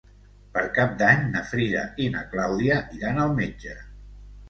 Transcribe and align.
Per 0.55 0.63
Cap 0.77 0.95
d'Any 1.01 1.21
na 1.35 1.45
Frida 1.51 1.85
i 2.07 2.09
na 2.17 2.25
Clàudia 2.35 2.83
iran 3.01 3.25
al 3.29 3.41
metge. 3.45 3.81